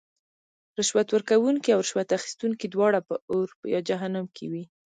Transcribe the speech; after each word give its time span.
رشوت 0.77 1.07
ورکوونکې 1.11 1.69
او 1.75 1.79
رشوت 1.85 2.09
اخیستونکې 2.17 2.65
دواړه 2.69 2.99
به 3.07 3.15
اور 3.31 3.47
یا 3.73 3.79
جهنم 3.89 4.25
کې 4.35 4.45
وی. 4.51 4.63